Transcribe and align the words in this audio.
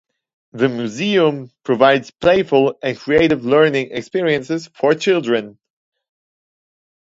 The 0.53 0.67
museum 0.67 1.51
provides 1.63 2.09
playful 2.09 2.75
and 2.81 2.97
creative 2.97 3.45
learning 3.45 3.89
experiences 3.91 4.67
for 4.73 4.95
children. 4.95 5.59